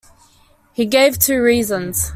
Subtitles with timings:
[0.73, 2.09] He gave two reasons.